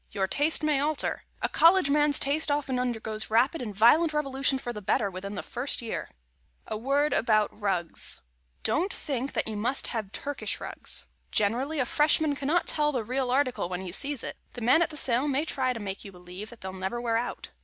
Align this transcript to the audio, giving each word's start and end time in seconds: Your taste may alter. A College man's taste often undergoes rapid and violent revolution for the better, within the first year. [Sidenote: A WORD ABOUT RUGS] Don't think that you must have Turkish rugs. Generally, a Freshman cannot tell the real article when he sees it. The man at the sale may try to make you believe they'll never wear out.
Your 0.09 0.25
taste 0.25 0.63
may 0.63 0.79
alter. 0.79 1.25
A 1.43 1.47
College 1.47 1.91
man's 1.91 2.17
taste 2.17 2.49
often 2.49 2.79
undergoes 2.79 3.29
rapid 3.29 3.61
and 3.61 3.71
violent 3.75 4.13
revolution 4.13 4.57
for 4.57 4.73
the 4.73 4.81
better, 4.81 5.11
within 5.11 5.35
the 5.35 5.43
first 5.43 5.79
year. 5.79 6.09
[Sidenote: 6.63 6.65
A 6.71 6.77
WORD 6.77 7.13
ABOUT 7.13 7.61
RUGS] 7.61 8.21
Don't 8.63 8.91
think 8.91 9.33
that 9.33 9.47
you 9.47 9.55
must 9.55 9.87
have 9.93 10.11
Turkish 10.11 10.59
rugs. 10.59 11.05
Generally, 11.31 11.81
a 11.81 11.85
Freshman 11.85 12.35
cannot 12.35 12.65
tell 12.65 12.91
the 12.91 13.03
real 13.03 13.29
article 13.29 13.69
when 13.69 13.81
he 13.81 13.91
sees 13.91 14.23
it. 14.23 14.37
The 14.53 14.61
man 14.61 14.81
at 14.81 14.89
the 14.89 14.97
sale 14.97 15.27
may 15.27 15.45
try 15.45 15.71
to 15.71 15.79
make 15.79 16.03
you 16.03 16.11
believe 16.11 16.51
they'll 16.59 16.73
never 16.73 16.99
wear 16.99 17.15
out. 17.17 17.51